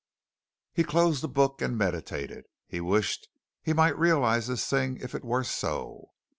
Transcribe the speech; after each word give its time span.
'"He 0.73 0.83
closed 0.83 1.21
the 1.21 1.27
book 1.27 1.61
and 1.61 1.77
meditated. 1.77 2.45
He 2.65 2.81
wished 2.81 3.27
he 3.61 3.71
might 3.71 3.99
realize 3.99 4.47
this 4.47 4.67
thing 4.67 4.97
if 4.97 5.11
this 5.11 5.21
were 5.21 5.43
so. 5.43 6.07